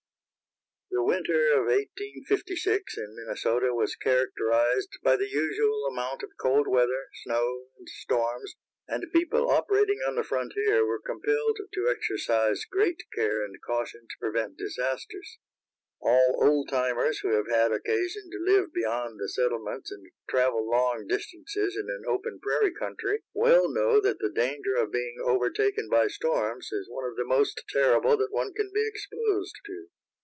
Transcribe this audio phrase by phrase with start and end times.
[0.93, 7.07] The winter of 1856, in Minnesota, was characterized by the usual amount of cold weather,
[7.23, 8.55] snow and storms,
[8.87, 14.17] and people operating on the frontier were compelled to exercise great care and caution to
[14.19, 15.37] prevent disasters.
[16.01, 21.07] All old timers who have had occasion to live beyond the settlements and travel long
[21.07, 26.07] distances in an open prairie country well know that the danger of being overtaken by
[26.07, 29.87] storms is one of the most terrible that one can be exposed to.